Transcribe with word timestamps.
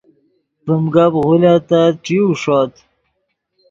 ڤیم 0.65 0.85
گپ 0.93 1.13
غولیتت 1.25 1.93
ݯیو 2.05 2.25
ݰوت 2.41 2.73